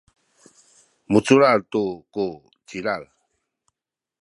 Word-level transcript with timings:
muculal 1.11 1.59
tu 1.71 1.83
ku 2.13 2.25
cilal 2.67 3.03